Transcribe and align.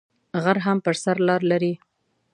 غر 0.43 0.57
هم 0.65 0.77
پر 0.85 0.95
سر 1.03 1.17
لار 1.27 1.41
لری 1.49 1.73